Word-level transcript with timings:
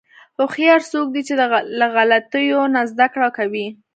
هوښیار 0.37 0.81
څوک 0.91 1.07
دی 1.15 1.21
چې 1.27 1.33
له 1.79 1.87
غلطیو 1.95 2.61
نه 2.73 2.81
زدهکړه 2.91 3.29
کوي. 3.37 3.67